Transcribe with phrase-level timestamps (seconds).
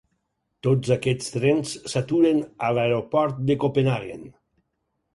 [0.67, 4.29] Tots aquests trens s'aturen a l'aeroport de Copenhaguen.